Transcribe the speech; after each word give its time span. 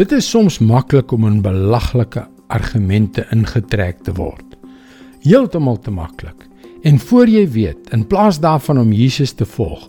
Dit 0.00 0.14
is 0.16 0.24
soms 0.30 0.54
maklik 0.64 1.10
om 1.12 1.26
in 1.28 1.42
belaglike 1.44 2.22
argumente 2.48 3.26
ingetrek 3.34 3.98
te 4.06 4.14
word. 4.16 4.54
Heeltemal 5.20 5.76
te 5.84 5.92
maklik. 5.92 6.46
En 6.88 6.96
voor 6.98 7.28
jy 7.28 7.42
weet, 7.52 7.90
in 7.92 8.06
plaas 8.08 8.38
daarvan 8.40 8.80
om 8.80 8.94
Jesus 8.96 9.34
te 9.36 9.44
volg, 9.44 9.82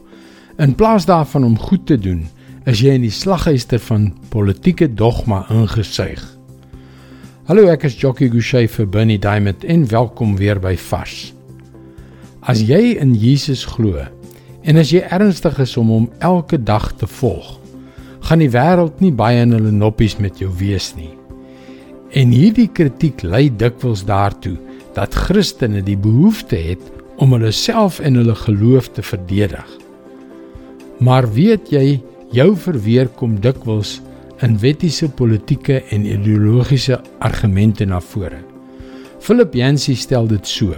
in 0.60 0.76
plaas 0.76 1.08
daarvan 1.08 1.46
om 1.47 1.55
goed 1.55 1.86
te 1.88 1.96
doen, 1.96 2.26
is 2.68 2.82
jy 2.84 2.97
in 3.00 3.05
die 3.05 3.13
slaghuister 3.13 3.79
van 3.86 4.10
politieke 4.34 4.89
dogma 4.92 5.46
ingesuig. 5.47 6.25
Hallo, 7.48 7.71
ek 7.71 7.88
is 7.88 7.96
Jockey 8.02 8.28
Gouchee 8.36 8.68
vir 8.68 8.91
Bernie 8.91 9.20
Diamond 9.21 9.64
en 9.64 9.88
welkom 9.96 10.36
weer 10.36 10.59
by 10.59 10.75
Vars. 10.89 11.32
As 12.43 12.59
jy 12.59 12.98
in 13.00 13.16
Jesus 13.16 13.64
glo 13.64 14.04
en 14.68 14.75
as 14.75 14.91
jy 14.91 15.05
ernstig 15.07 15.64
is 15.64 15.80
om 15.80 15.96
hom 15.96 16.12
elke 16.20 16.59
dag 16.59 16.91
te 17.00 17.07
volg, 17.07 17.61
gaan 18.32 18.39
die 18.39 18.54
wêreld 18.54 19.02
nie 19.04 19.11
baie 19.11 19.41
in 19.43 19.52
hulle 19.52 19.73
noppies 19.75 20.14
met 20.23 20.38
jou 20.39 20.47
wees 20.55 20.93
nie. 20.96 21.10
En 22.15 22.32
hierdie 22.32 22.69
kritiek 22.71 23.25
lei 23.28 23.50
dikwels 23.51 24.06
daartoe 24.07 24.54
dat 24.96 25.18
Christene 25.25 25.82
die 25.83 25.97
behoefte 26.00 26.56
het 26.56 26.86
om 27.20 27.36
hulle 27.36 27.51
self 27.51 28.00
en 28.00 28.15
hulle 28.21 28.37
geloof 28.46 28.87
te 28.96 29.04
verdedig. 29.04 29.68
Maar 31.04 31.28
weet 31.36 31.73
jy, 31.75 32.00
jou 32.31 32.56
verweer 32.56 33.11
kom 33.20 33.36
dikwels 33.44 33.97
in 34.48 34.56
wettiese 34.64 35.11
politieke 35.11 35.81
en 35.92 36.08
ideologiese 36.08 37.02
argumente 37.20 37.84
na 37.84 38.00
vore. 38.00 38.39
Philip 39.20 39.59
Yancey 39.59 40.00
stel 40.00 40.31
dit 40.31 40.48
so: 40.48 40.72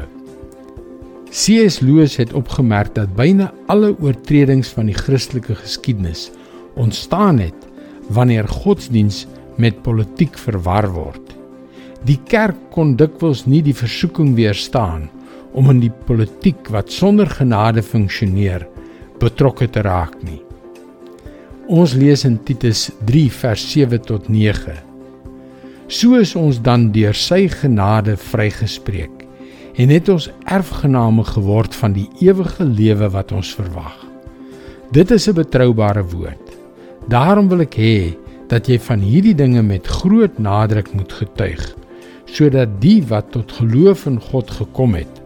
C.S. 1.30 1.84
Lewis 1.86 2.17
het 2.17 2.34
opgemerk 2.34 2.95
dat 2.98 3.14
byna 3.14 3.54
alle 3.70 3.94
oortredings 4.02 4.73
van 4.73 4.90
die 4.90 4.98
Christelike 4.98 5.62
geskiedenis 5.62 6.31
ontstaan 6.76 7.40
het 7.40 7.68
wanneer 8.09 8.48
godsdiens 8.48 9.26
met 9.58 9.81
politiek 9.84 10.38
verwar 10.38 10.90
word. 10.91 11.36
Die 12.03 12.20
kerk 12.28 12.58
kon 12.73 12.95
dikwels 13.00 13.45
nie 13.48 13.61
die 13.64 13.75
versoeking 13.75 14.34
weerstaan 14.36 15.09
om 15.53 15.70
in 15.72 15.80
die 15.83 15.94
politiek 16.08 16.67
wat 16.73 16.92
sonder 16.92 17.30
genade 17.30 17.83
funksioneer 17.86 18.66
betrokke 19.22 19.70
te 19.72 19.83
raak 19.86 20.17
nie. 20.25 20.42
Ons 21.72 21.94
lees 21.95 22.25
in 22.28 22.42
Titus 22.44 22.89
3 23.08 23.30
vers 23.31 23.64
7 23.72 24.02
tot 24.03 24.28
9. 24.28 24.76
So 25.88 26.20
is 26.20 26.33
ons 26.36 26.59
dan 26.64 26.89
deur 26.92 27.16
sy 27.16 27.45
genade 27.48 28.17
vrygespreek 28.20 29.23
en 29.80 29.94
het 29.94 30.09
ons 30.11 30.28
erfgename 30.52 31.23
geword 31.26 31.76
van 31.76 31.95
die 31.95 32.09
ewige 32.22 32.66
lewe 32.67 33.09
wat 33.14 33.31
ons 33.31 33.53
verwag. 33.55 33.95
Dit 34.92 35.11
is 35.11 35.28
'n 35.28 35.33
betroubare 35.33 36.03
woord. 36.03 36.42
Daarom 37.12 37.50
wil 37.52 37.66
ek 37.66 37.76
hê 37.80 37.96
dat 38.52 38.70
jy 38.70 38.78
van 38.80 39.02
hierdie 39.04 39.36
dinge 39.36 39.64
met 39.66 39.88
groot 39.88 40.38
nadruk 40.40 40.94
moet 40.96 41.14
getuig 41.22 41.64
sodat 42.34 42.80
die 42.82 43.04
wat 43.12 43.28
tot 43.36 43.52
geloof 43.60 44.08
in 44.10 44.16
God 44.32 44.50
gekom 44.50 44.95
het 44.98 45.20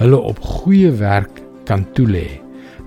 hulle 0.00 0.18
op 0.18 0.40
goeie 0.44 0.90
werk 0.98 1.40
kan 1.68 1.86
toelê. 1.96 2.40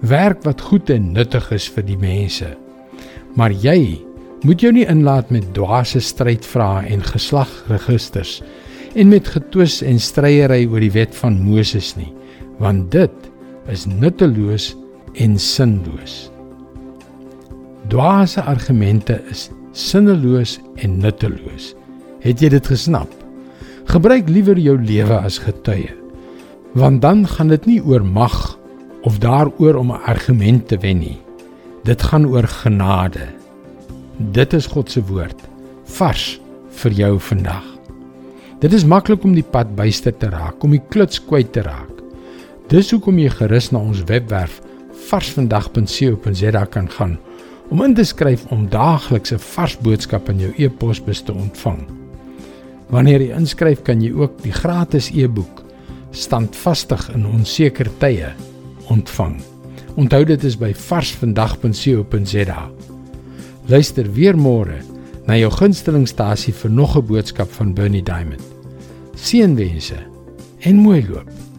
Werk 0.05 0.43
wat 0.45 0.61
goed 0.61 0.91
en 0.93 1.11
nuttig 1.15 1.47
is 1.55 1.65
vir 1.73 1.85
die 1.87 1.97
mense. 1.97 2.51
Maar 3.37 3.53
jy 3.53 4.03
moet 4.43 4.61
jou 4.61 4.73
nie 4.75 4.85
inlaat 4.89 5.31
met 5.31 5.47
dwaase 5.55 6.01
strydvrae 6.03 6.83
en 6.91 7.05
geslagregisters 7.07 8.41
en 8.93 9.09
met 9.09 9.29
getwis 9.31 9.79
en 9.85 10.01
stryery 10.01 10.65
oor 10.67 10.83
die 10.83 10.93
wet 10.93 11.15
van 11.17 11.39
Moses 11.41 11.93
nie 11.97 12.11
want 12.61 12.91
dit 12.93 13.29
is 13.71 13.87
nutteloos 13.89 14.73
en 15.23 15.39
sinloos 15.41 16.27
Dwaase 17.91 18.41
argumente 18.41 19.21
is 19.29 19.49
sinneloos 19.71 20.59
en 20.75 20.97
nutteloos. 21.03 21.73
Het 22.23 22.39
jy 22.39 22.49
dit 22.53 22.67
gesnap? 22.71 23.11
Gebruik 23.91 24.29
liewer 24.31 24.59
jou 24.59 24.77
lewe 24.79 25.17
as 25.19 25.41
getuie. 25.43 25.91
Want 26.73 27.01
dan 27.03 27.25
gaan 27.27 27.51
dit 27.51 27.65
nie 27.67 27.81
oor 27.83 28.05
mag 28.05 28.55
of 29.03 29.19
daaroor 29.19 29.75
om 29.75 29.91
'n 29.91 30.03
argument 30.07 30.67
te 30.67 30.77
wen 30.77 30.99
nie. 30.99 31.19
Dit 31.83 32.01
gaan 32.01 32.25
oor 32.25 32.47
genade. 32.47 33.27
Dit 34.17 34.53
is 34.53 34.65
God 34.65 34.91
se 34.91 35.03
woord 35.03 35.41
vars 35.83 36.39
vir 36.69 36.91
jou 36.91 37.19
vandag. 37.19 37.63
Dit 38.59 38.73
is 38.73 38.85
maklik 38.85 39.23
om 39.23 39.33
die 39.33 39.43
pad 39.43 39.75
byster 39.75 40.17
te 40.17 40.29
raak, 40.29 40.63
om 40.63 40.71
die 40.71 40.83
kluts 40.89 41.19
kwyt 41.25 41.51
te 41.51 41.61
raak. 41.61 41.91
Dis 42.67 42.91
hoekom 42.91 43.19
jy 43.19 43.29
gerus 43.29 43.71
na 43.71 43.79
ons 43.79 44.03
webwerf 44.03 44.61
varsvandag.co.za 45.09 46.65
kan 46.65 46.89
gaan 46.89 47.17
om 47.69 47.83
in 47.83 47.93
te 47.93 48.03
skryf 48.03 48.45
om 48.51 48.69
daagliks 48.69 49.33
'n 49.33 49.39
vars 49.39 49.77
boodskap 49.77 50.29
in 50.29 50.39
jou 50.39 50.53
e-posbus 50.57 51.21
te 51.21 51.33
ontvang. 51.33 51.87
Wanneer 52.89 53.21
jy 53.21 53.35
inskryf, 53.35 53.81
kan 53.81 54.01
jy 54.01 54.11
ook 54.11 54.41
die 54.43 54.51
gratis 54.51 55.11
e-boek 55.11 55.63
Standvastig 56.13 57.09
in 57.15 57.25
onseker 57.25 57.89
tye 57.97 58.27
ontvang. 58.93 59.41
Onthou 59.97 60.23
dit 60.25 60.43
is 60.43 60.57
by 60.57 60.73
varsvandag.co.za. 60.73 62.69
Luister 63.65 64.11
weer 64.13 64.37
môre 64.37 64.81
na 65.25 65.37
jou 65.39 65.49
gunstelingstasie 65.51 66.53
vir 66.53 66.71
nog 66.71 66.97
'n 66.97 67.05
boodskap 67.05 67.49
van 67.51 67.73
Bernie 67.73 68.03
Diamond. 68.03 68.41
Seënwense 69.15 69.97
en 70.59 70.75
mooi 70.75 71.05
loop. 71.09 71.52